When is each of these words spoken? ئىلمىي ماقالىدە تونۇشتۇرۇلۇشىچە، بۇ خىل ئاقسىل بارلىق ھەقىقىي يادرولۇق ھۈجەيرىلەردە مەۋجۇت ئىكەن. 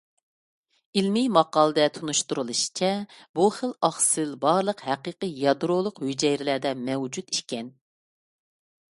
ئىلمىي 0.99 1.25
ماقالىدە 1.33 1.83
تونۇشتۇرۇلۇشىچە، 1.97 2.89
بۇ 3.39 3.45
خىل 3.57 3.75
ئاقسىل 3.89 4.31
بارلىق 4.45 4.81
ھەقىقىي 4.87 5.35
يادرولۇق 5.43 6.01
ھۈجەيرىلەردە 6.07 6.71
مەۋجۇت 6.87 7.31
ئىكەن. 7.37 7.71